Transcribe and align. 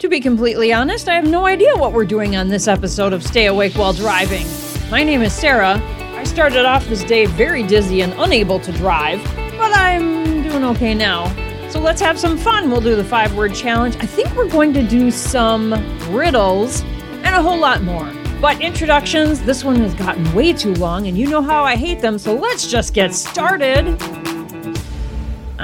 To 0.00 0.10
be 0.10 0.20
completely 0.20 0.74
honest, 0.74 1.08
I 1.08 1.14
have 1.14 1.26
no 1.26 1.46
idea 1.46 1.74
what 1.74 1.94
we're 1.94 2.04
doing 2.04 2.36
on 2.36 2.48
this 2.48 2.68
episode 2.68 3.14
of 3.14 3.22
Stay 3.22 3.46
Awake 3.46 3.72
While 3.76 3.94
Driving. 3.94 4.46
My 4.90 5.02
name 5.02 5.22
is 5.22 5.32
Sarah. 5.32 5.80
I 6.14 6.24
started 6.24 6.66
off 6.66 6.86
this 6.86 7.02
day 7.02 7.24
very 7.24 7.62
dizzy 7.62 8.02
and 8.02 8.12
unable 8.18 8.60
to 8.60 8.72
drive, 8.72 9.24
but 9.56 9.72
I'm 9.74 10.42
doing 10.42 10.64
okay 10.64 10.92
now. 10.92 11.30
So 11.70 11.80
let's 11.80 12.02
have 12.02 12.18
some 12.18 12.36
fun. 12.36 12.70
We'll 12.70 12.82
do 12.82 12.94
the 12.94 13.04
five 13.04 13.34
word 13.34 13.54
challenge. 13.54 13.96
I 13.96 14.04
think 14.04 14.36
we're 14.36 14.50
going 14.50 14.74
to 14.74 14.82
do 14.82 15.10
some 15.10 15.72
riddles 16.14 16.82
and 16.82 17.34
a 17.34 17.40
whole 17.40 17.58
lot 17.58 17.82
more. 17.82 18.12
But 18.38 18.60
introductions, 18.60 19.40
this 19.40 19.64
one 19.64 19.76
has 19.76 19.94
gotten 19.94 20.30
way 20.34 20.52
too 20.52 20.74
long, 20.74 21.06
and 21.06 21.16
you 21.16 21.26
know 21.26 21.40
how 21.40 21.64
I 21.64 21.74
hate 21.74 22.02
them, 22.02 22.18
so 22.18 22.34
let's 22.34 22.66
just 22.66 22.92
get 22.92 23.14
started. 23.14 23.98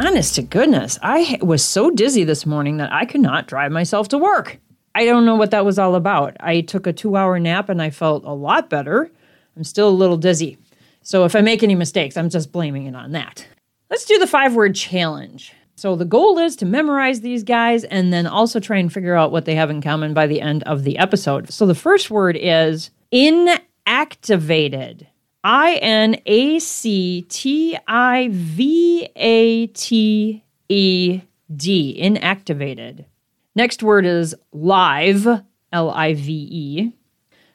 Honest 0.04 0.34
to 0.34 0.42
goodness, 0.42 0.98
I 1.00 1.38
was 1.42 1.64
so 1.64 1.88
dizzy 1.88 2.24
this 2.24 2.44
morning 2.44 2.78
that 2.78 2.92
I 2.92 3.04
could 3.04 3.20
not 3.20 3.46
drive 3.46 3.70
myself 3.70 4.08
to 4.08 4.18
work. 4.18 4.58
I 4.96 5.04
don't 5.04 5.24
know 5.24 5.36
what 5.36 5.52
that 5.52 5.64
was 5.64 5.78
all 5.78 5.94
about. 5.94 6.36
I 6.40 6.62
took 6.62 6.88
a 6.88 6.92
two 6.92 7.16
hour 7.16 7.38
nap 7.38 7.68
and 7.68 7.80
I 7.80 7.90
felt 7.90 8.24
a 8.24 8.32
lot 8.32 8.68
better. 8.68 9.12
I'm 9.56 9.62
still 9.62 9.88
a 9.88 9.90
little 9.90 10.16
dizzy. 10.16 10.58
So 11.02 11.24
if 11.24 11.36
I 11.36 11.40
make 11.40 11.62
any 11.62 11.76
mistakes, 11.76 12.16
I'm 12.16 12.30
just 12.30 12.50
blaming 12.50 12.86
it 12.86 12.96
on 12.96 13.12
that. 13.12 13.46
Let's 13.90 14.04
do 14.04 14.18
the 14.18 14.26
five 14.26 14.56
word 14.56 14.74
challenge. 14.74 15.52
So 15.76 15.94
the 15.94 16.04
goal 16.04 16.36
is 16.36 16.56
to 16.56 16.66
memorize 16.66 17.20
these 17.20 17.44
guys 17.44 17.84
and 17.84 18.12
then 18.12 18.26
also 18.26 18.58
try 18.58 18.78
and 18.78 18.92
figure 18.92 19.14
out 19.14 19.30
what 19.30 19.44
they 19.44 19.54
have 19.54 19.70
in 19.70 19.80
common 19.80 20.14
by 20.14 20.26
the 20.26 20.40
end 20.40 20.64
of 20.64 20.82
the 20.82 20.98
episode. 20.98 21.52
So 21.52 21.64
the 21.64 21.76
first 21.76 22.10
word 22.10 22.36
is 22.36 22.90
inactivated. 23.12 25.06
I 25.44 25.74
N 25.74 26.16
A 26.24 26.58
C 26.60 27.22
T 27.22 27.76
I 27.88 28.28
V 28.30 29.08
A 29.16 29.66
T 29.68 30.44
E 30.68 31.20
D, 31.54 32.00
inactivated. 32.00 33.04
Next 33.54 33.82
word 33.82 34.06
is 34.06 34.34
live, 34.52 35.26
L 35.72 35.90
I 35.90 36.14
V 36.14 36.48
E. 36.50 36.92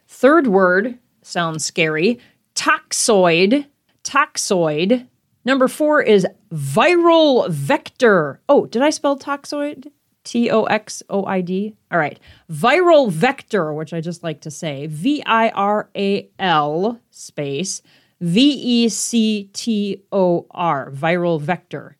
Third 0.06 0.46
word 0.46 0.98
sounds 1.22 1.64
scary, 1.64 2.18
toxoid, 2.54 3.66
toxoid. 4.04 5.06
Number 5.44 5.66
four 5.66 6.02
is 6.02 6.26
viral 6.52 7.48
vector. 7.50 8.40
Oh, 8.48 8.66
did 8.66 8.82
I 8.82 8.90
spell 8.90 9.18
toxoid? 9.18 9.90
T 10.28 10.50
O 10.50 10.64
X 10.64 11.02
O 11.08 11.24
I 11.24 11.40
D. 11.40 11.74
All 11.90 11.98
right. 11.98 12.20
Viral 12.52 13.10
vector, 13.10 13.72
which 13.72 13.94
I 13.94 14.02
just 14.02 14.22
like 14.22 14.42
to 14.42 14.50
say 14.50 14.86
V 14.86 15.22
I 15.24 15.48
R 15.48 15.88
A 15.96 16.28
L 16.38 17.00
space 17.10 17.80
V 18.20 18.40
E 18.50 18.88
C 18.90 19.48
T 19.54 20.02
O 20.12 20.46
R, 20.50 20.90
viral 20.90 21.40
vector. 21.40 21.96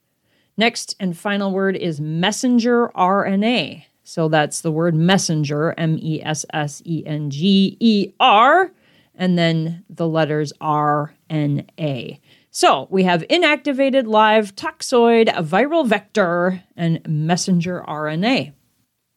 Next 0.59 0.95
and 1.01 1.17
final 1.17 1.53
word 1.53 1.75
is 1.75 2.03
messenger 2.03 2.89
RNA. 2.89 3.85
So 4.05 4.29
that's 4.29 4.61
the 4.61 4.73
word 4.73 4.95
messenger, 4.95 5.75
M 5.79 5.99
E 5.99 6.21
S 6.23 6.45
S 6.53 6.83
E 6.85 7.03
N 7.07 7.31
G 7.31 7.79
E 7.81 8.13
R, 8.21 8.73
and 9.15 9.39
then 9.39 9.85
the 9.89 10.07
letters 10.07 10.53
R 10.61 11.15
N 11.31 11.67
A. 11.81 12.21
So 12.59 12.89
we 12.91 13.05
have 13.05 13.23
inactivated 13.31 14.09
live 14.09 14.57
toxoid, 14.57 15.29
viral 15.29 15.87
vector, 15.87 16.65
and 16.77 17.01
messenger 17.07 17.85
RNA. 17.87 18.53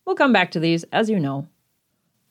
We'll 0.06 0.16
come 0.16 0.32
back 0.32 0.52
to 0.52 0.60
these, 0.60 0.84
as 0.92 1.10
you 1.10 1.20
know. 1.20 1.48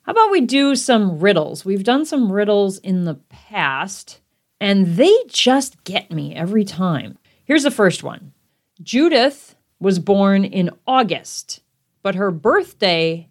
How 0.03 0.13
about 0.13 0.31
we 0.31 0.41
do 0.41 0.77
some 0.77 1.19
riddles? 1.19 1.65
We've 1.65 1.83
done 1.83 2.05
some 2.05 2.31
riddles 2.31 2.79
in 2.79 3.07
the 3.07 3.17
past, 3.29 4.21
and 4.61 4.95
they 4.95 5.13
just 5.27 5.83
get 5.83 6.13
me 6.13 6.33
every 6.37 6.63
time. 6.63 7.19
Here's 7.45 7.65
the 7.65 7.73
first 7.73 8.05
one 8.05 8.33
Judith 8.81 9.57
was 9.81 9.99
born 9.99 10.45
in 10.45 10.71
August, 10.87 11.59
but 12.05 12.15
her 12.15 12.31
birthday 12.31 13.27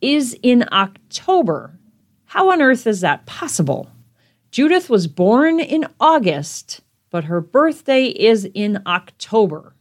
is 0.00 0.34
in 0.42 0.64
October. 0.72 1.78
How 2.24 2.50
on 2.52 2.62
earth 2.62 2.86
is 2.86 3.02
that 3.02 3.26
possible? 3.26 3.90
Judith 4.50 4.88
was 4.88 5.06
born 5.06 5.60
in 5.60 5.86
August, 6.00 6.80
but 7.10 7.24
her 7.24 7.40
birthday 7.40 8.06
is 8.06 8.44
in 8.54 8.82
October. 8.86 9.74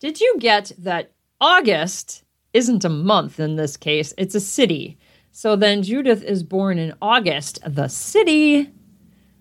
Did 0.00 0.20
you 0.20 0.36
get 0.38 0.72
that 0.78 1.12
August 1.40 2.24
isn't 2.52 2.84
a 2.84 2.88
month 2.88 3.40
in 3.40 3.56
this 3.56 3.76
case, 3.76 4.12
it's 4.18 4.34
a 4.34 4.40
city. 4.40 4.98
So 5.30 5.56
then 5.56 5.82
Judith 5.82 6.22
is 6.22 6.42
born 6.42 6.78
in 6.78 6.94
August, 7.00 7.60
the 7.66 7.88
city, 7.88 8.70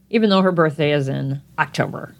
even 0.09 0.29
though 0.29 0.41
her 0.41 0.51
birthday 0.51 0.91
is 0.91 1.09
in 1.09 1.41
October. 1.57 2.15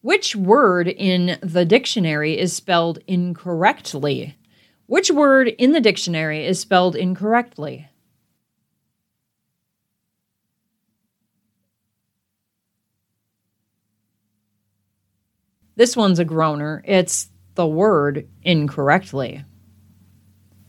Which 0.00 0.36
word 0.36 0.88
in 0.88 1.38
the 1.42 1.64
dictionary 1.64 2.38
is 2.38 2.52
spelled 2.52 3.00
incorrectly? 3.06 4.37
Which 4.88 5.10
word 5.10 5.48
in 5.48 5.72
the 5.72 5.82
dictionary 5.82 6.46
is 6.46 6.58
spelled 6.58 6.96
incorrectly? 6.96 7.88
This 15.76 15.94
one's 15.94 16.18
a 16.18 16.24
groaner. 16.24 16.82
It's 16.86 17.28
the 17.54 17.66
word 17.66 18.26
incorrectly. 18.42 19.44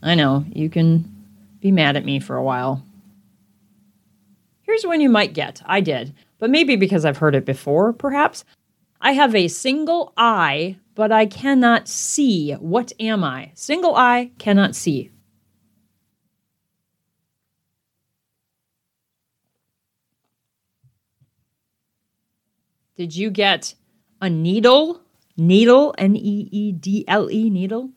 I 0.04 0.16
know, 0.16 0.44
you 0.52 0.70
can 0.70 1.26
be 1.62 1.72
mad 1.72 1.96
at 1.96 2.04
me 2.04 2.20
for 2.20 2.36
a 2.36 2.44
while. 2.44 2.84
Here's 4.64 4.86
one 4.86 5.00
you 5.00 5.10
might 5.10 5.34
get. 5.34 5.62
I 5.66 5.80
did, 5.80 6.14
but 6.40 6.50
maybe 6.50 6.76
because 6.76 7.06
I've 7.06 7.20
heard 7.20 7.36
it 7.36 7.46
before, 7.46 7.94
perhaps. 7.94 8.44
I 9.02 9.14
have 9.14 9.34
a 9.34 9.48
single 9.48 10.12
eye, 10.18 10.78
but 10.94 11.12
I 11.12 11.26
cannot 11.26 11.88
see. 11.88 12.52
What 12.54 12.92
am 13.00 13.24
I? 13.24 13.52
Single 13.54 13.96
eye, 13.96 14.32
cannot 14.38 14.76
see. 14.76 15.12
Did 22.98 23.16
you 23.16 23.30
get 23.30 23.76
a 24.22 24.30
needle? 24.30 25.00
Needle, 25.38 25.96
N 25.98 26.18
E 26.18 26.50
E 26.52 26.74
D 26.74 27.06
L 27.08 27.32
E, 27.32 27.50
needle? 27.50 27.92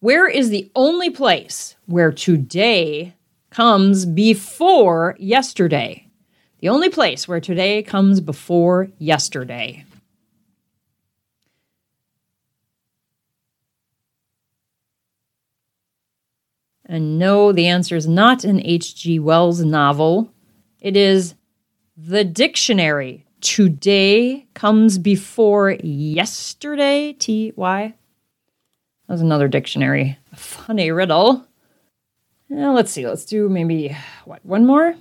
Where 0.00 0.28
is 0.28 0.50
the 0.50 0.70
only 0.76 1.08
place 1.08 1.76
where 1.86 2.12
today 2.12 3.14
comes 3.48 4.04
before 4.04 5.16
yesterday? 5.18 6.10
The 6.60 6.68
only 6.68 6.90
place 6.90 7.26
where 7.26 7.40
today 7.40 7.82
comes 7.82 8.20
before 8.20 8.90
yesterday. 8.98 9.86
And 16.88 17.18
no, 17.18 17.52
the 17.52 17.66
answer 17.66 17.96
is 17.96 18.08
not 18.08 18.44
an 18.44 18.64
H.G. 18.64 19.18
Wells 19.18 19.62
novel. 19.62 20.32
It 20.80 20.96
is 20.96 21.34
the 21.96 22.24
dictionary. 22.24 23.26
Today 23.42 24.46
comes 24.54 24.96
before 24.96 25.72
yesterday. 25.82 27.12
T 27.12 27.52
Y. 27.54 27.94
That 29.06 29.12
was 29.12 29.20
another 29.20 29.48
dictionary. 29.48 30.18
A 30.32 30.36
funny 30.36 30.90
riddle. 30.90 31.46
Now, 32.48 32.74
let's 32.74 32.90
see. 32.90 33.06
Let's 33.06 33.26
do 33.26 33.48
maybe, 33.48 33.94
what, 34.24 34.44
one 34.44 34.64
more? 34.64 34.94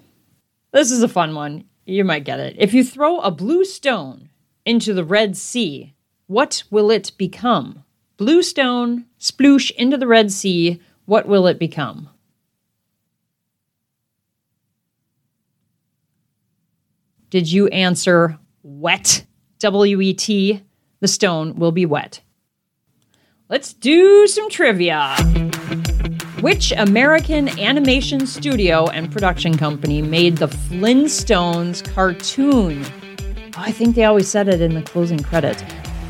This 0.74 0.92
is 0.92 1.02
a 1.02 1.08
fun 1.08 1.36
one. 1.36 1.64
You 1.86 2.04
might 2.04 2.25
get 2.25 2.42
it. 2.42 2.56
If 2.59 2.74
you 2.74 2.84
throw 2.84 3.19
a 3.19 3.31
blue 3.31 3.64
stone 3.64 4.30
into 4.66 4.94
the 4.94 5.06
Red 5.06 5.38
Sea, 5.38 5.94
what 6.28 6.64
will 6.69 6.92
it 6.92 7.14
become? 7.18 7.86
Blue 8.18 8.44
stone, 8.44 9.06
sploosh 9.19 9.72
into 9.72 9.96
the 9.96 10.08
Red 10.08 10.31
Sea 10.34 10.81
what 11.07 11.25
will 11.25 11.47
it 11.47 11.57
become? 11.57 12.09
Did 17.29 17.51
you 17.51 17.68
answer 17.69 18.38
wet? 18.62 19.25
W 19.59 20.01
E 20.01 20.13
T. 20.13 20.62
The 21.00 21.07
stone 21.07 21.56
will 21.56 21.71
be 21.71 21.86
wet. 21.86 22.21
Let's 23.50 23.74
do 23.74 24.27
some 24.27 24.50
trivia. 24.50 25.15
Which 26.42 26.71
American 26.74 27.57
animation 27.59 28.27
studio 28.27 28.88
and 28.88 29.12
production 29.12 29.57
company 29.57 30.01
made 30.01 30.38
the 30.38 30.48
Flintstones 30.48 31.83
cartoon? 31.94 32.86
Oh, 33.56 33.62
I 33.62 33.71
think 33.71 33.95
they 33.95 34.04
always 34.04 34.27
said 34.27 34.48
it 34.48 34.62
in 34.62 34.74
the 34.74 34.83
closing 34.83 35.19
credits. 35.19 35.63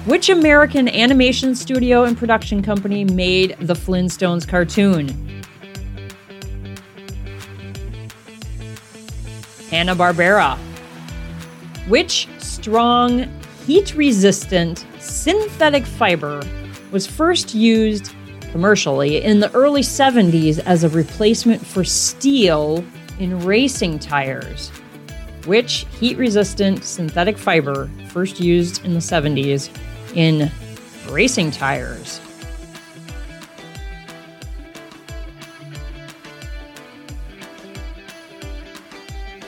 Which 0.07 0.29
American 0.29 0.87
animation 0.87 1.53
studio 1.53 2.05
and 2.05 2.17
production 2.17 2.63
company 2.63 3.03
made 3.03 3.57
the 3.59 3.73
Flintstones 3.73 4.47
cartoon? 4.47 5.09
Hanna-Barbera. 9.69 10.57
Which 11.89 12.29
strong, 12.37 13.29
heat 13.65 13.95
resistant 13.95 14.85
synthetic 14.97 15.85
fiber 15.85 16.41
was 16.93 17.05
first 17.05 17.53
used 17.53 18.15
commercially 18.51 19.21
in 19.21 19.41
the 19.41 19.53
early 19.53 19.81
70s 19.81 20.59
as 20.59 20.85
a 20.85 20.89
replacement 20.89 21.67
for 21.67 21.83
steel 21.83 22.81
in 23.19 23.43
racing 23.43 23.99
tires? 23.99 24.69
Which 25.45 25.85
heat 25.99 26.17
resistant 26.17 26.85
synthetic 26.85 27.37
fiber 27.37 27.89
first 28.07 28.39
used 28.39 28.85
in 28.85 28.93
the 28.93 29.01
70s 29.01 29.69
in 30.17 30.51
racing 31.09 31.51
tires? 31.51 32.19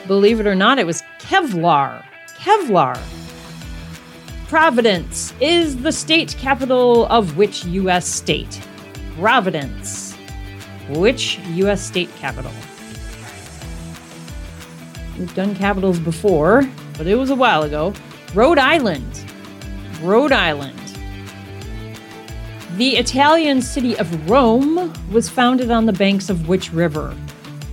Believe 0.06 0.40
it 0.40 0.46
or 0.46 0.54
not, 0.54 0.78
it 0.78 0.86
was 0.86 1.02
Kevlar. 1.18 2.04
Kevlar. 2.38 2.98
Providence 4.48 5.34
is 5.40 5.82
the 5.82 5.92
state 5.92 6.36
capital 6.38 7.06
of 7.06 7.36
which 7.36 7.64
U.S. 7.64 8.06
state? 8.06 8.60
Providence. 9.18 10.14
Which 10.88 11.38
U.S. 11.50 11.84
state 11.84 12.12
capital? 12.16 12.52
We've 15.18 15.34
done 15.34 15.54
capitals 15.54 15.98
before, 15.98 16.68
but 16.96 17.06
it 17.06 17.16
was 17.16 17.30
a 17.30 17.36
while 17.36 17.64
ago. 17.64 17.92
Rhode 18.34 18.58
Island. 18.58 19.19
Rhode 20.02 20.32
Island. 20.32 20.78
The 22.76 22.96
Italian 22.96 23.60
city 23.60 23.98
of 23.98 24.30
Rome 24.30 24.92
was 25.12 25.28
founded 25.28 25.70
on 25.70 25.84
the 25.84 25.92
banks 25.92 26.30
of 26.30 26.48
which 26.48 26.72
river? 26.72 27.10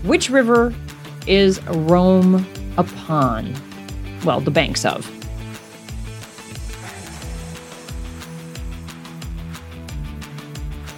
Which 0.03 0.29
river 0.29 0.73
is 1.25 1.63
Rome 1.67 2.45
upon? 2.77 3.55
Well, 4.25 4.41
the 4.41 4.51
banks 4.51 4.83
of. 4.83 5.09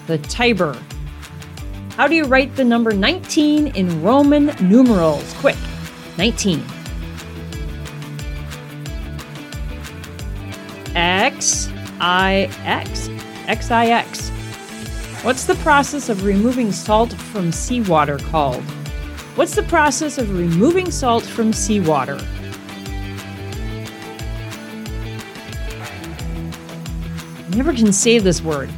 The 0.08 0.18
Tiber. 0.18 0.76
How 1.96 2.08
do 2.08 2.16
you 2.16 2.26
write 2.26 2.56
the 2.56 2.64
number 2.64 2.92
19 2.92 3.68
in 3.68 4.02
Roman 4.02 4.48
numerals? 4.62 5.32
Quick. 5.40 5.58
19. 6.18 6.64
X 11.20 11.70
I 12.00 12.50
X. 12.64 13.10
X 13.48 13.72
I 13.72 13.88
X. 13.88 14.30
What's 15.22 15.44
the 15.44 15.56
process 15.56 16.08
of 16.08 16.24
removing 16.24 16.72
salt 16.72 17.12
from 17.12 17.52
seawater 17.52 18.18
called? 18.18 18.64
What's 19.36 19.54
the 19.54 19.64
process 19.64 20.18
of 20.18 20.32
removing 20.32 20.92
salt 20.92 21.26
from 21.26 21.52
seawater? 21.52 22.18
Never 27.54 27.74
can 27.74 27.92
say 27.92 28.20
this 28.20 28.42
word. 28.42 28.70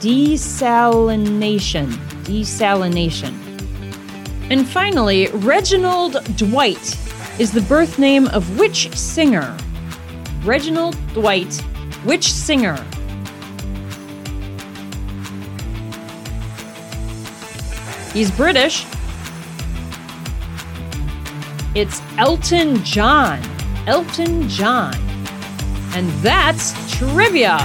Desalination. 0.00 1.92
Desalination. 2.24 3.34
And 4.50 4.66
finally, 4.66 5.28
Reginald 5.28 6.24
Dwight 6.38 6.98
is 7.38 7.52
the 7.52 7.60
birth 7.60 7.98
name 7.98 8.28
of 8.28 8.58
which 8.58 8.90
singer? 8.96 9.54
Reginald 10.42 10.96
Dwight, 11.12 11.62
which 12.04 12.32
singer? 12.32 12.76
He's 18.12 18.30
British. 18.30 18.84
It's 21.74 22.02
Elton 22.18 22.84
John. 22.84 23.40
Elton 23.86 24.48
John. 24.48 24.94
And 25.94 26.10
that's 26.22 26.74
trivia. 26.98 27.56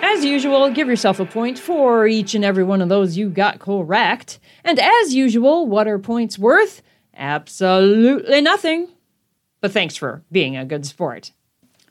As 0.00 0.24
usual, 0.24 0.70
give 0.70 0.88
yourself 0.88 1.18
a 1.18 1.24
point 1.24 1.58
for 1.58 2.06
each 2.06 2.34
and 2.34 2.44
every 2.44 2.62
one 2.62 2.80
of 2.82 2.88
those 2.88 3.16
you 3.16 3.28
got 3.28 3.58
correct. 3.58 4.38
And 4.62 4.78
as 4.78 5.14
usual, 5.14 5.66
what 5.66 5.88
are 5.88 5.98
points 5.98 6.38
worth? 6.38 6.82
Absolutely 7.16 8.40
nothing. 8.40 8.88
But 9.60 9.72
thanks 9.72 9.96
for 9.96 10.22
being 10.30 10.56
a 10.56 10.64
good 10.64 10.86
sport. 10.86 11.32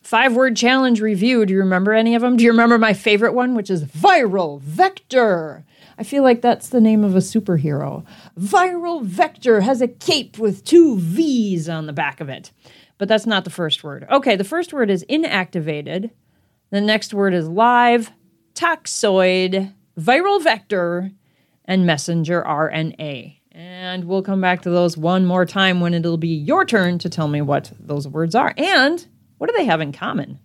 Five 0.02 0.36
word 0.36 0.58
challenge 0.58 1.00
review. 1.00 1.46
Do 1.46 1.54
you 1.54 1.60
remember 1.60 1.94
any 1.94 2.16
of 2.16 2.22
them? 2.22 2.36
Do 2.36 2.44
you 2.44 2.52
remember 2.52 2.78
my 2.78 2.94
favorite 2.94 3.34
one, 3.34 3.56
which 3.56 3.70
is 3.70 3.86
viral 3.86 4.60
vector? 4.62 5.64
I 5.98 6.04
feel 6.04 6.24
like 6.24 6.42
that's 6.42 6.70
the 6.70 6.82
name 6.82 7.04
of 7.04 7.16
a 7.16 7.20
superhero. 7.20 8.04
Viral 8.38 9.04
vector 9.04 9.62
has 9.62 9.82
a 9.82 9.88
cape 9.88 10.40
with 10.40 10.66
two 10.66 10.98
V's 10.98 11.70
on 11.70 11.86
the 11.86 11.94
back 11.94 12.20
of 12.20 12.30
it. 12.30 12.52
But 12.98 13.08
that's 13.08 13.28
not 13.28 13.44
the 13.44 13.52
first 13.52 13.84
word. 13.84 14.08
Okay, 14.12 14.36
the 14.36 14.44
first 14.44 14.74
word 14.74 14.90
is 14.90 15.06
inactivated. 15.10 16.12
The 16.72 16.82
next 16.82 17.14
word 17.14 17.34
is 17.34 17.48
live, 17.48 18.12
toxoid, 18.56 19.74
viral 20.00 20.44
vector, 20.44 21.12
and 21.66 21.86
messenger 21.86 22.44
RNA. 22.44 23.38
And 23.52 24.06
we'll 24.06 24.24
come 24.24 24.42
back 24.42 24.62
to 24.64 24.70
those 24.70 24.98
one 24.98 25.26
more 25.26 25.46
time 25.46 25.82
when 25.82 25.94
it'll 25.94 26.18
be 26.18 26.30
your 26.30 26.66
turn 26.66 26.98
to 27.00 27.10
tell 27.10 27.28
me 27.28 27.42
what 27.42 27.72
those 27.80 28.08
words 28.08 28.34
are 28.34 28.54
and 28.58 29.06
what 29.42 29.50
do 29.50 29.58
they 29.58 29.66
have 29.66 29.82
in 29.82 29.92
common. 29.92 30.38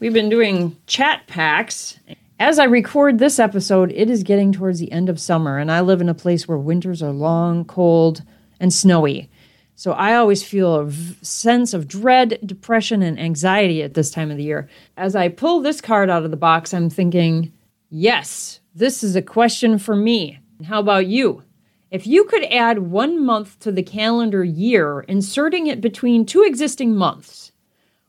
We've 0.00 0.14
been 0.14 0.30
doing 0.30 0.74
chat 0.86 1.26
packs. 1.26 1.98
As 2.40 2.58
I 2.58 2.64
record 2.64 3.18
this 3.18 3.38
episode, 3.38 3.92
it 3.92 4.08
is 4.08 4.22
getting 4.22 4.52
towards 4.52 4.78
the 4.78 4.90
end 4.90 5.10
of 5.10 5.20
summer, 5.20 5.58
and 5.58 5.70
I 5.70 5.82
live 5.82 6.00
in 6.00 6.08
a 6.08 6.14
place 6.14 6.48
where 6.48 6.56
winters 6.56 7.02
are 7.02 7.12
long, 7.12 7.66
cold, 7.66 8.22
and 8.58 8.72
snowy. 8.72 9.28
So 9.74 9.92
I 9.92 10.14
always 10.14 10.42
feel 10.42 10.76
a 10.76 10.86
v- 10.86 11.18
sense 11.20 11.74
of 11.74 11.86
dread, 11.86 12.38
depression, 12.42 13.02
and 13.02 13.20
anxiety 13.20 13.82
at 13.82 13.92
this 13.92 14.10
time 14.10 14.30
of 14.30 14.38
the 14.38 14.44
year. 14.44 14.66
As 14.96 15.14
I 15.14 15.28
pull 15.28 15.60
this 15.60 15.82
card 15.82 16.08
out 16.08 16.24
of 16.24 16.30
the 16.30 16.38
box, 16.38 16.72
I'm 16.72 16.88
thinking, 16.88 17.52
yes, 17.90 18.60
this 18.74 19.04
is 19.04 19.14
a 19.14 19.20
question 19.20 19.78
for 19.78 19.94
me. 19.94 20.38
How 20.64 20.80
about 20.80 21.06
you? 21.06 21.42
If 21.90 22.06
you 22.06 22.24
could 22.24 22.44
add 22.44 22.78
one 22.78 23.22
month 23.22 23.60
to 23.60 23.70
the 23.70 23.82
calendar 23.82 24.42
year, 24.42 25.00
inserting 25.00 25.66
it 25.66 25.82
between 25.82 26.24
two 26.24 26.44
existing 26.44 26.96
months, 26.96 27.52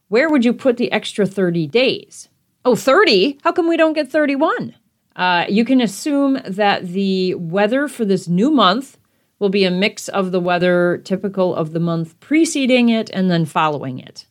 where 0.09 0.29
would 0.29 0.43
you 0.43 0.53
put 0.53 0.77
the 0.77 0.91
extra 0.91 1.25
30 1.25 1.67
days? 1.67 2.29
Oh, 2.65 2.75
30? 2.75 3.39
How 3.43 3.51
come 3.51 3.67
we 3.67 3.77
don't 3.77 3.93
get 3.93 4.11
31? 4.11 4.75
Uh, 5.15 5.45
you 5.47 5.63
can 5.63 5.81
assume 5.81 6.39
that 6.45 6.87
the 6.87 7.35
weather 7.35 7.87
for 7.87 8.05
this 8.05 8.27
new 8.27 8.51
month 8.51 8.97
will 9.37 9.49
be 9.49 9.63
a 9.63 9.71
mix 9.71 10.07
of 10.09 10.31
the 10.31 10.39
weather 10.39 11.01
typical 11.03 11.55
of 11.55 11.71
the 11.71 11.79
month 11.79 12.19
preceding 12.19 12.89
it 12.89 13.09
and 13.11 13.31
then 13.31 13.45
following 13.45 13.99
it. 13.99 14.25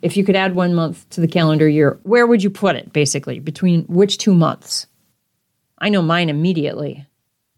If 0.00 0.16
you 0.16 0.24
could 0.24 0.36
add 0.36 0.54
one 0.54 0.74
month 0.74 1.08
to 1.10 1.20
the 1.20 1.28
calendar 1.28 1.68
year, 1.68 1.98
where 2.02 2.26
would 2.26 2.42
you 2.42 2.50
put 2.50 2.76
it, 2.76 2.92
basically, 2.92 3.40
between 3.40 3.84
which 3.84 4.18
two 4.18 4.34
months? 4.34 4.86
I 5.78 5.88
know 5.88 6.02
mine 6.02 6.28
immediately. 6.28 7.06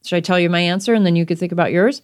Should 0.05 0.17
I 0.17 0.20
tell 0.20 0.40
you 0.40 0.49
my 0.49 0.61
answer 0.61 0.94
and 0.94 1.05
then 1.05 1.17
you 1.17 1.26
could 1.26 1.38
think 1.38 1.52
about 1.52 1.72
yours? 1.72 2.02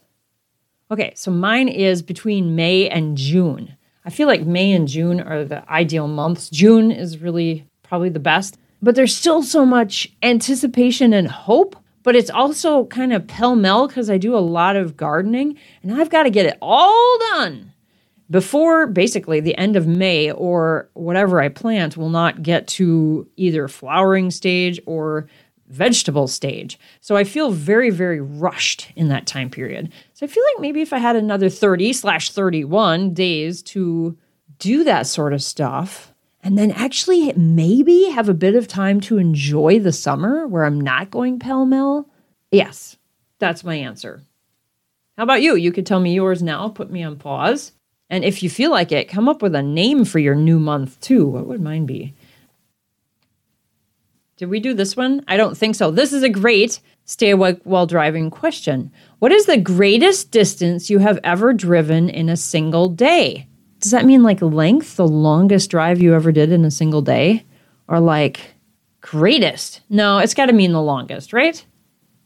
Okay, 0.91 1.13
so 1.17 1.31
mine 1.31 1.69
is 1.69 2.03
between 2.03 2.55
May 2.55 2.89
and 2.89 3.17
June. 3.17 3.77
I 4.07 4.11
feel 4.11 4.29
like 4.29 4.47
May 4.47 4.71
and 4.71 4.87
June 4.87 5.21
are 5.21 5.45
the 5.45 5.69
ideal 5.69 6.07
months. 6.07 6.49
June 6.49 6.93
is 6.93 7.19
really 7.19 7.67
probably 7.83 8.09
the 8.09 8.21
best, 8.21 8.57
but 8.81 8.95
there's 8.95 9.15
still 9.17 9.43
so 9.43 9.67
much 9.67 10.09
anticipation 10.23 11.13
and 11.13 11.29
hope. 11.29 11.77
But 12.05 12.15
it's 12.15 12.31
also 12.31 12.85
kind 12.87 13.13
of 13.13 13.27
pell 13.27 13.57
mell 13.57 13.89
because 13.89 14.09
I 14.09 14.17
do 14.17 14.37
a 14.37 14.39
lot 14.39 14.77
of 14.77 14.97
gardening 14.97 15.59
and 15.83 15.93
I've 15.93 16.09
got 16.09 16.23
to 16.23 16.31
get 16.31 16.47
it 16.47 16.57
all 16.63 17.19
done 17.33 17.73
before 18.31 18.87
basically 18.87 19.41
the 19.41 19.57
end 19.59 19.75
of 19.75 19.89
May 19.89 20.31
or 20.31 20.89
whatever 20.95 21.41
I 21.41 21.49
plant 21.49 21.97
will 21.97 22.09
not 22.09 22.45
get 22.45 22.69
to 22.69 23.29
either 23.37 23.67
flowering 23.67 24.31
stage 24.31 24.81
or 24.87 25.27
vegetable 25.69 26.29
stage. 26.29 26.79
So 27.01 27.17
I 27.17 27.25
feel 27.25 27.51
very, 27.51 27.91
very 27.91 28.21
rushed 28.21 28.93
in 28.97 29.09
that 29.09 29.27
time 29.27 29.51
period. 29.51 29.93
So 30.15 30.27
I 30.27 30.29
feel 30.29 30.45
like 30.45 30.61
maybe 30.61 30.81
if 30.81 30.93
I 30.93 30.99
had 30.99 31.17
another 31.17 31.49
30 31.49 31.93
slash 31.93 32.31
31 32.31 33.15
days 33.15 33.63
to 33.63 34.17
do 34.59 34.85
that 34.85 35.07
sort 35.07 35.33
of 35.33 35.43
stuff, 35.43 36.13
and 36.43 36.57
then 36.57 36.71
actually 36.71 37.33
maybe 37.33 38.05
have 38.11 38.29
a 38.29 38.35
bit 38.35 38.55
of 38.55 38.69
time 38.69 39.01
to 39.01 39.19
enjoy 39.19 39.81
the 39.81 39.93
summer 39.93 40.47
where 40.47 40.65
I'm 40.65 40.81
not 40.81 41.11
going 41.11 41.39
pell 41.39 41.67
mell, 41.67 42.09
yes, 42.53 42.97
that's 43.39 43.65
my 43.65 43.75
answer. 43.75 44.23
How 45.17 45.25
about 45.25 45.43
you? 45.43 45.57
You 45.57 45.73
could 45.73 45.87
tell 45.87 46.01
me 46.01 46.15
yours 46.15 46.43
now, 46.43 46.69
put 46.69 46.91
me 46.91 47.03
on 47.03 47.17
pause. 47.17 47.73
And 48.09 48.25
if 48.25 48.43
you 48.43 48.51
feel 48.51 48.71
like 48.71 48.93
it, 48.93 49.09
come 49.09 49.29
up 49.29 49.43
with 49.43 49.55
a 49.55 49.63
name 49.63 50.05
for 50.05 50.19
your 50.19 50.35
new 50.35 50.61
month 50.61 51.01
too. 51.01 51.27
What 51.27 51.47
would 51.47 51.61
mine 51.61 51.87
be? 51.87 52.15
Did 54.37 54.51
we 54.51 54.61
do 54.61 54.75
this 54.75 54.97
one? 54.97 55.25
I 55.27 55.39
don't 55.39 55.57
think 55.57 55.77
so. 55.77 55.91
This 55.91 56.13
is 56.13 56.23
a 56.23 56.29
great 56.29 56.81
stay 57.07 57.31
awake 57.31 57.59
while 57.65 57.87
driving 57.87 58.31
question. 58.31 58.93
What 59.19 59.33
is 59.33 59.47
the 59.47 59.57
greatest 59.57 60.31
distance 60.31 60.91
you 60.91 60.99
have 60.99 61.19
ever 61.25 61.55
driven 61.55 62.11
in 62.11 62.29
a 62.29 62.37
single 62.37 62.91
day? 62.91 63.49
Does 63.81 63.93
that 63.93 64.05
mean 64.05 64.23
like 64.23 64.43
length, 64.43 64.97
the 64.97 65.09
longest 65.09 65.71
drive 65.71 66.03
you 66.03 66.15
ever 66.15 66.33
did 66.33 66.53
in 66.53 66.67
a 66.67 66.71
single 66.71 67.01
day? 67.01 67.47
Or 67.89 67.99
like 67.99 68.55
greatest? 69.01 69.81
No, 69.89 70.19
it's 70.19 70.35
got 70.35 70.47
to 70.47 70.53
mean 70.53 70.73
the 70.73 70.83
longest, 70.83 71.33
right? 71.33 71.65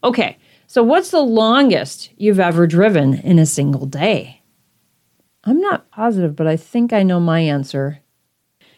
Okay, 0.03 0.37
so 0.67 0.83
what's 0.83 1.13
the 1.13 1.21
longest 1.21 2.11
you've 2.17 2.41
ever 2.41 2.67
driven 2.67 3.15
in 3.15 3.39
a 3.39 3.47
single 3.47 3.87
day? 3.87 4.43
I'm 5.45 5.61
not 5.61 5.91
positive, 5.93 6.35
but 6.35 6.49
I 6.49 6.57
think 6.57 6.93
I 6.93 7.05
know 7.05 7.21
my 7.21 7.39
answer. 7.39 8.01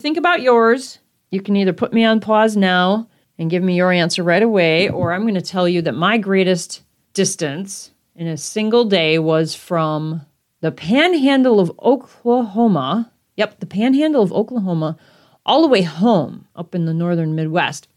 Think 0.00 0.18
about 0.18 0.42
yours. 0.42 0.98
You 1.30 1.40
can 1.40 1.56
either 1.56 1.72
put 1.72 1.94
me 1.94 2.04
on 2.04 2.20
pause 2.20 2.58
now 2.58 3.08
and 3.42 3.50
give 3.50 3.62
me 3.62 3.74
your 3.74 3.90
answer 3.90 4.22
right 4.22 4.42
away, 4.42 4.88
or 4.88 5.12
I'm 5.12 5.22
going 5.22 5.34
to 5.34 5.42
tell 5.42 5.68
you 5.68 5.82
that 5.82 5.96
my 5.96 6.16
greatest 6.16 6.82
distance 7.12 7.90
in 8.14 8.28
a 8.28 8.36
single 8.36 8.84
day 8.84 9.18
was 9.18 9.52
from 9.52 10.24
the 10.60 10.70
panhandle 10.70 11.58
of 11.58 11.72
Oklahoma. 11.82 13.10
Yep, 13.36 13.58
the 13.58 13.66
panhandle 13.66 14.22
of 14.22 14.32
Oklahoma, 14.32 14.96
all 15.44 15.60
the 15.60 15.68
way 15.68 15.82
home 15.82 16.46
up 16.54 16.72
in 16.72 16.84
the 16.84 16.94
northern 16.94 17.34
Midwest. 17.34 17.88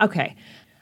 Okay, 0.00 0.34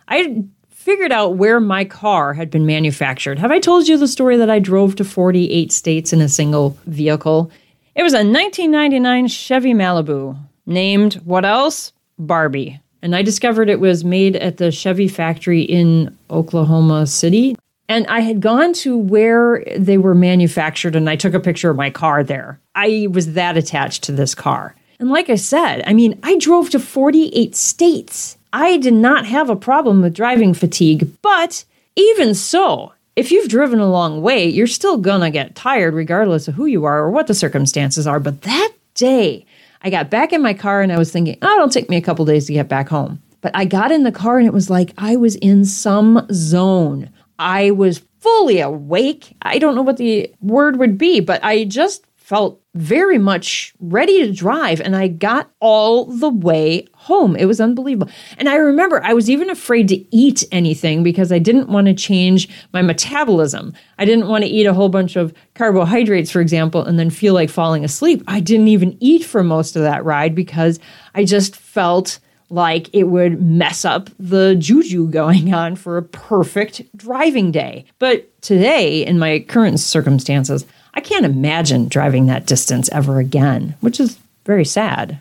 I 0.07 0.45
figured 0.71 1.11
out 1.11 1.37
where 1.37 1.59
my 1.59 1.85
car 1.85 2.33
had 2.33 2.49
been 2.49 2.65
manufactured. 2.65 3.41
Have 3.41 3.51
I 3.51 3.59
told 3.59 3.89
you 3.89 3.99
the 3.99 4.07
story 4.07 4.37
that 4.37 4.51
I 4.51 4.61
drove 4.61 4.95
to 4.97 5.05
48 5.05 5.73
states 5.73 6.13
in 6.13 6.21
a 6.21 6.29
single 6.29 6.79
vehicle? 6.87 7.51
It 7.97 8.05
was 8.05 8.13
a 8.13 8.19
1999 8.19 9.27
Chevy 9.27 9.75
Malibu 9.75 10.39
named 10.65 11.15
what 11.25 11.45
else? 11.45 11.93
Barbie. 12.19 12.82
And 13.03 13.17
I 13.17 13.23
discovered 13.23 13.69
it 13.69 13.81
was 13.81 14.05
made 14.05 14.37
at 14.37 14.59
the 14.59 14.71
Chevy 14.71 15.09
factory 15.09 15.63
in 15.63 16.17
Oklahoma 16.31 17.07
City. 17.07 17.57
And 17.89 18.07
I 18.07 18.21
had 18.21 18.41
gone 18.41 18.73
to 18.75 18.97
where 18.97 19.65
they 19.77 19.99
were 19.99 20.15
manufactured 20.15 20.97
and 20.97 21.11
I 21.11 21.17
took 21.17 21.35
a 21.35 21.41
picture 21.41 21.71
of 21.71 21.77
my 21.77 21.91
car 21.91 22.23
there. 22.23 22.61
I 22.75 23.09
was 23.11 23.35
that 23.35 23.57
attached 23.57 24.05
to 24.05 24.13
this 24.13 24.35
car. 24.35 24.77
And 24.99 25.11
like 25.11 25.29
I 25.29 25.35
said, 25.35 25.83
I 25.85 25.93
mean, 25.93 26.19
I 26.23 26.39
drove 26.39 26.71
to 26.71 26.79
48 26.79 27.57
states. 27.57 28.39
I 28.53 28.77
did 28.77 28.95
not 28.95 29.27
have 29.27 29.51
a 29.51 29.57
problem 29.57 30.01
with 30.01 30.15
driving 30.15 30.55
fatigue, 30.55 31.09
but 31.23 31.65
even 31.97 32.35
so, 32.35 32.93
if 33.17 33.31
you've 33.31 33.49
driven 33.49 33.81
a 33.81 33.91
long 33.91 34.23
way, 34.23 34.47
you're 34.47 34.67
still 34.67 34.97
gonna 34.97 35.31
get 35.31 35.57
tired 35.57 35.95
regardless 35.95 36.49
of 36.49 36.55
who 36.55 36.67
you 36.67 36.85
are 36.85 36.99
or 36.99 37.11
what 37.11 37.27
the 37.27 37.35
circumstances 37.35 38.07
are. 38.07 38.21
But 38.21 38.43
that 38.43 38.73
day, 38.95 39.45
I 39.83 39.91
got 39.91 40.11
back 40.11 40.33
in 40.33 40.43
my 40.43 40.55
car 40.55 40.81
and 40.81 40.93
I 40.93 40.99
was 40.99 41.11
thinking, 41.11 41.39
oh, 41.43 41.57
it'll 41.57 41.69
take 41.69 41.91
me 41.91 41.97
a 41.97 42.03
couple 42.03 42.25
days 42.25 42.47
to 42.47 42.53
get 42.53 42.69
back 42.69 42.89
home. 42.89 43.21
But 43.41 43.51
I 43.55 43.65
got 43.65 43.91
in 43.91 44.05
the 44.05 44.13
car 44.13 44.39
and 44.39 44.47
it 44.47 44.53
was 44.53 44.71
like 44.71 44.93
I 44.97 45.17
was 45.17 45.35
in 45.37 45.65
some 45.65 46.27
zone. 46.33 47.11
I 47.39 47.73
was 47.73 48.03
fully 48.21 48.61
awake. 48.61 49.37
I 49.43 49.59
don't 49.59 49.75
know 49.75 49.83
what 49.83 49.97
the 49.97 50.33
word 50.41 50.79
would 50.79 50.97
be, 50.97 51.19
but 51.19 51.43
I 51.43 51.65
just 51.65 52.07
felt 52.33 52.63
very 52.73 53.19
much 53.19 53.75
ready 53.79 54.25
to 54.25 54.33
drive 54.33 54.81
and 54.81 54.97
I 54.97 55.07
got 55.07 55.51
all 55.61 56.07
the 56.07 56.31
way 56.31 56.87
home. 56.95 57.37
It 57.37 57.45
was 57.45 57.61
unbelievable. 57.61 58.11
And 58.39 58.49
I 58.49 58.57
remember 58.57 59.05
I 59.05 59.13
was 59.13 59.29
even 59.29 59.51
afraid 59.51 59.87
to 59.89 60.17
eat 60.17 60.43
anything 60.51 61.03
because 61.03 61.31
I 61.31 61.39
didn't 61.39 61.69
want 61.69 61.89
to 61.89 61.95
change 61.95 62.49
my 62.73 62.81
metabolism. 62.81 63.75
I 63.99 64.07
didn't 64.07 64.29
want 64.29 64.45
to 64.45 64.51
eat 64.51 64.65
a 64.65 64.73
whole 64.73 64.89
bunch 64.89 65.15
of 65.15 65.35
carbohydrates, 65.55 66.31
for 66.31 66.41
example, 66.41 66.83
and 66.83 66.99
then 66.99 67.11
feel 67.11 67.35
like 67.35 67.51
falling 67.51 67.85
asleep. 67.85 68.23
I 68.27 68.41
didn't 68.41 68.69
even 68.69 68.97
eat 68.99 69.27
for 69.27 69.45
most 69.45 69.77
of 69.77 69.83
that 69.83 70.03
ride 70.03 70.35
because 70.35 70.81
I 71.15 71.27
just 71.27 71.55
felt 71.55 72.19
like 72.49 72.89
it 72.95 73.05
would 73.05 73.43
mess 73.43 73.85
up 73.85 74.09
the 74.19 74.57
juju 74.59 75.09
going 75.09 75.53
on 75.63 75.77
for 75.77 75.99
a 75.99 76.03
perfect 76.03 76.81
driving 76.97 77.53
day. 77.53 77.85
But 77.99 78.41
today, 78.41 79.05
in 79.05 79.19
my 79.19 79.41
current 79.41 79.81
circumstances, 79.81 80.65
I 80.95 81.01
can't 81.01 81.25
imagine 81.25 81.89
driving 81.89 82.27
that 82.27 82.47
distance 82.47 82.89
ever 82.91 83.19
again, 83.19 83.77
which 83.81 83.99
is 83.99 84.19
very 84.45 84.65
sad. 84.65 85.19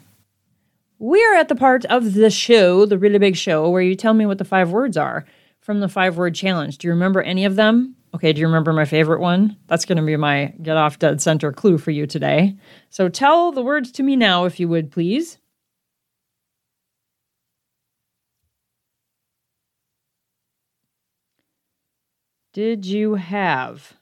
We're 0.99 1.35
at 1.35 1.47
the 1.47 1.55
part 1.55 1.85
of 1.85 2.13
the 2.13 2.29
show, 2.29 2.85
the 2.85 2.97
really 2.97 3.17
big 3.17 3.35
show, 3.35 3.69
where 3.69 3.81
you 3.81 3.95
tell 3.95 4.13
me 4.13 4.25
what 4.25 4.37
the 4.37 4.45
five 4.45 4.71
words 4.71 4.97
are 4.97 5.25
from 5.61 5.79
the 5.79 5.89
five 5.89 6.17
word 6.17 6.35
challenge. 6.35 6.77
Do 6.77 6.87
you 6.87 6.93
remember 6.93 7.21
any 7.21 7.45
of 7.45 7.55
them? 7.55 7.95
Okay, 8.13 8.33
do 8.33 8.41
you 8.41 8.47
remember 8.47 8.73
my 8.73 8.85
favorite 8.85 9.21
one? 9.21 9.55
That's 9.67 9.85
going 9.85 9.97
to 9.97 10.03
be 10.03 10.17
my 10.17 10.53
get 10.61 10.75
off 10.77 10.99
dead 10.99 11.21
center 11.21 11.51
clue 11.53 11.77
for 11.77 11.91
you 11.91 12.05
today. 12.05 12.55
So 12.89 13.07
tell 13.07 13.51
the 13.51 13.63
words 13.63 13.91
to 13.93 14.03
me 14.03 14.15
now, 14.15 14.45
if 14.45 14.59
you 14.59 14.67
would, 14.67 14.91
please. 14.91 15.37
Did 22.53 22.85
you 22.85 23.15
have 23.15 23.93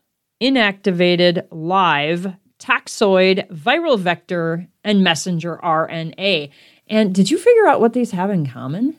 inactivated 0.41 1.47
live 1.51 2.33
toxoid, 2.59 3.49
viral 3.49 3.97
vector, 3.97 4.67
and 4.83 5.03
messenger 5.03 5.59
RNA? 5.63 6.51
And 6.87 7.15
did 7.15 7.31
you 7.31 7.37
figure 7.37 7.67
out 7.67 7.81
what 7.81 7.93
these 7.93 8.11
have 8.11 8.29
in 8.29 8.45
common? 8.45 8.97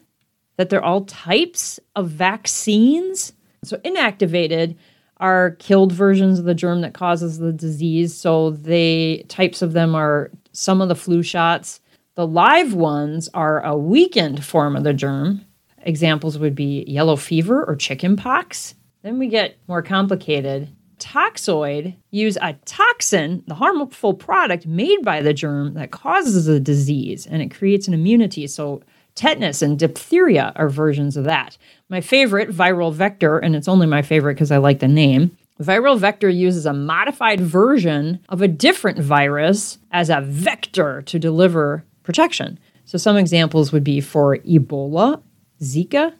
That 0.56 0.70
they're 0.70 0.85
all 0.85 1.04
types 1.04 1.78
of 1.94 2.09
vaccines? 2.09 3.32
So, 3.64 3.76
inactivated 3.78 4.76
are 5.18 5.52
killed 5.59 5.92
versions 5.92 6.38
of 6.38 6.47
the 6.47 6.54
germ 6.54 6.80
that 6.80 6.94
causes 6.94 7.38
the 7.38 7.52
disease. 7.52 8.14
So, 8.14 8.50
the 8.50 9.25
types 9.28 9.62
of 9.62 9.73
them 9.73 9.94
are 9.94 10.30
some 10.52 10.80
of 10.80 10.88
the 10.88 10.97
flu 10.97 11.23
shots. 11.23 11.80
The 12.14 12.26
live 12.26 12.75
ones 12.75 13.28
are 13.35 13.64
a 13.64 13.76
weakened 13.76 14.44
form 14.44 14.76
of 14.76 14.85
the 14.85 14.94
germ. 14.94 15.44
Examples 15.82 16.38
would 16.38 16.54
be 16.54 16.85
yellow 16.87 17.16
fever 17.16 17.64
or 17.64 17.76
chicken 17.76 18.16
pox. 18.16 18.75
Then 19.02 19.18
we 19.18 19.28
get 19.28 19.56
more 19.66 19.82
complicated. 19.82 20.68
Toxoid 21.00 21.97
use 22.11 22.37
a 22.40 22.52
toxin, 22.64 23.42
the 23.49 23.54
harmful 23.54 24.14
product 24.14 24.66
made 24.66 25.02
by 25.02 25.21
the 25.23 25.35
germ 25.35 25.75
that 25.75 25.90
causes 25.90 26.45
the 26.45 26.61
disease, 26.61 27.26
and 27.26 27.42
it 27.42 27.52
creates 27.52 27.88
an 27.88 27.95
immunity. 27.95 28.47
So, 28.47 28.83
tetanus 29.16 29.62
and 29.62 29.78
diphtheria 29.78 30.52
are 30.54 30.69
versions 30.69 31.16
of 31.16 31.25
that. 31.25 31.59
My 31.88 32.00
favorite, 32.00 32.50
viral 32.50 32.92
vector, 32.92 33.38
and 33.38 33.57
it's 33.57 33.66
only 33.66 33.87
my 33.87 34.02
favorite 34.02 34.35
because 34.35 34.52
I 34.52 34.59
like 34.59 34.78
the 34.78 34.88
name. 34.88 35.37
Viral 35.61 35.99
vector 35.99 36.28
uses 36.28 36.64
a 36.64 36.73
modified 36.73 37.40
version 37.40 38.21
of 38.28 38.40
a 38.40 38.49
different 38.49 38.99
virus 38.99 39.78
as 39.90 40.09
a 40.09 40.21
vector 40.21 41.02
to 41.02 41.19
deliver 41.19 41.85
protection. 42.02 42.59
So, 42.85 42.99
some 42.99 43.16
examples 43.16 43.73
would 43.73 43.85
be 43.85 44.00
for 44.00 44.37
Ebola, 44.38 45.23
Zika, 45.61 46.14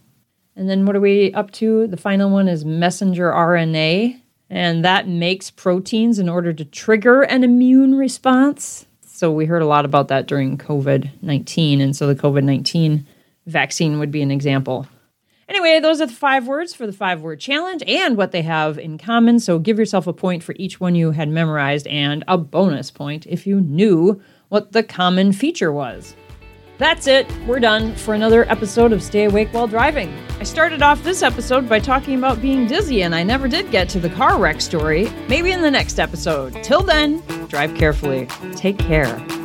and 0.57 0.69
then 0.69 0.85
what 0.85 0.95
are 0.95 1.01
we 1.01 1.33
up 1.33 1.51
to? 1.53 1.87
The 1.87 1.97
final 1.97 2.29
one 2.29 2.49
is 2.49 2.65
messenger 2.65 3.31
RNA, 3.31 4.20
and 4.51 4.85
that 4.85 5.07
makes 5.07 5.51
proteins 5.51 6.19
in 6.19 6.29
order 6.29 6.53
to 6.53 6.65
trigger 6.65 7.23
an 7.23 7.45
immune 7.45 7.95
response. 7.95 8.85
So 9.03 9.31
we 9.31 9.47
heard 9.47 9.63
a 9.63 9.67
lot 9.67 9.85
about 9.85 10.09
that 10.09 10.27
during 10.27 10.59
COVID 10.59 11.11
19, 11.23 11.81
and 11.81 11.95
so 11.97 12.07
the 12.07 12.21
COVID 12.21 12.43
19 12.43 13.07
vaccine 13.47 13.99
would 13.99 14.11
be 14.11 14.23
an 14.23 14.31
example. 14.31 14.87
Anyway, 15.49 15.81
those 15.81 16.01
are 16.01 16.07
the 16.07 16.13
five 16.13 16.47
words 16.47 16.75
for 16.75 16.87
the 16.87 16.93
five 16.93 17.23
word 17.23 17.41
challenge 17.41 17.83
and 17.87 18.17
what 18.17 18.31
they 18.31 18.43
have 18.43 18.79
in 18.79 18.99
common. 18.99 19.41
So 19.41 19.59
give 19.59 19.81
yourself 19.81 20.07
a 20.07 20.13
point 20.13 20.45
for 20.45 20.55
each 20.59 20.79
one 20.79 20.95
you 20.95 21.11
had 21.11 21.29
memorized 21.29 21.89
and 21.89 22.23
a 22.29 22.39
bonus 22.39 22.93
point 22.93 23.27
if 23.27 23.49
you 23.49 23.61
knew 23.61 24.23
what 24.49 24.73
the 24.73 24.85
common 24.85 25.33
feature 25.33 25.73
was. 25.73 26.15
That's 26.81 27.07
it. 27.07 27.31
We're 27.47 27.61
done 27.61 27.95
for 27.95 28.15
another 28.15 28.51
episode 28.51 28.95
of 28.95 29.03
Stay 29.03 29.25
Awake 29.25 29.53
While 29.53 29.67
Driving. 29.67 30.11
I 30.41 30.45
started 30.45 30.81
off 30.81 31.05
this 31.05 31.23
episode 31.23 31.69
by 31.69 31.79
talking 31.79 32.17
about 32.17 32.41
being 32.41 32.67
dizzy, 32.67 33.03
and 33.03 33.15
I 33.15 33.23
never 33.23 33.49
did 33.49 33.71
get 33.71 33.91
to 33.91 34.01
the 34.01 34.09
car 34.09 34.39
wreck 34.39 34.63
story. 34.63 35.11
Maybe 35.29 35.51
in 35.51 35.61
the 35.61 35.71
next 35.71 36.01
episode. 36.01 36.65
Till 36.65 36.81
then, 36.81 37.19
drive 37.49 37.75
carefully. 37.75 38.29
Take 38.57 38.79
care. 38.79 39.40